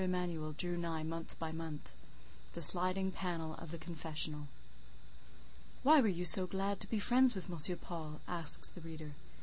Emanuel 0.01 0.51
drew 0.53 0.75
nigh 0.77 1.03
month 1.03 1.37
by 1.37 1.51
month—the 1.51 2.59
sliding 2.63 3.11
panel 3.11 3.53
of 3.59 3.69
the 3.69 3.77
confessional. 3.77 4.47
"Why 5.83 6.01
were 6.01 6.07
you 6.07 6.25
so 6.25 6.47
glad 6.47 6.79
to 6.79 6.89
be 6.89 6.97
friends 6.97 7.35
with 7.35 7.47
M. 7.51 7.77
Paul?" 7.77 8.19
asks 8.27 8.69
the 8.71 8.81
reader. 8.81 9.11